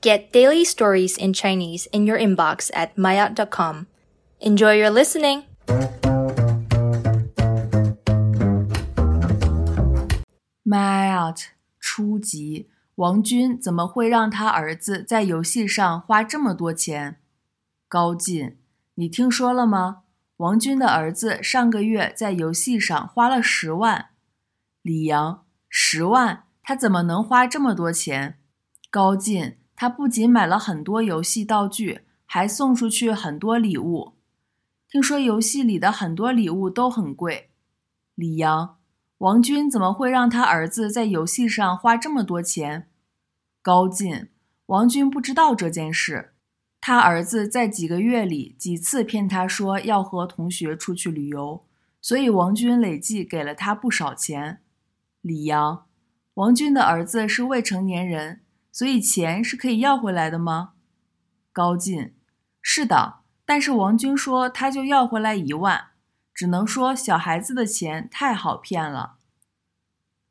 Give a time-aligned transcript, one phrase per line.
[0.00, 3.87] Get daily stories in Chinese in your inbox at maya.com.
[4.39, 5.43] Enjoy your listening!
[10.63, 11.47] Mayat
[11.79, 17.17] 初级，王军怎么会让他儿子在游戏上花这么多钱？
[17.87, 18.57] 高进，
[18.95, 20.03] 你听说了吗？
[20.37, 24.07] 王军的儿子上个月在游戏上花了十万。
[24.81, 28.39] 李阳，十万，他怎么能花这么多钱？
[28.89, 34.13] 高进， 他不仅买了很多游戏道具，还送出去很多礼物。
[34.87, 37.49] 听说游戏里的很多礼物都很贵。
[38.13, 38.77] 李阳。
[39.17, 42.89] 王军怎么会让他儿子在游戏上花这么多钱？
[43.63, 44.27] 高进，
[44.67, 46.33] 王军不知道这件事。
[46.79, 51.65] 他儿子在几个月里几次骗他说要和同学出去旅游，
[51.99, 54.61] 所以王军累计给了他不少钱。
[55.21, 55.87] 李阳，
[56.35, 60.73] 王军的儿子是未成年人，所以钱是可以要回来的吗？
[61.51, 62.13] 高进，
[62.61, 65.89] 是的，但是王军说他就要回来一万。
[66.33, 69.17] 只能说小孩子的钱太好骗了。